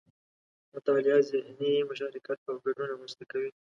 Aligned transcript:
مطالعه 0.73 1.19
ذهني 1.31 1.71
مشارکت 1.89 2.39
او 2.49 2.55
ګډون 2.65 2.85
رامنځته 2.91 3.23
کوي 3.31 3.49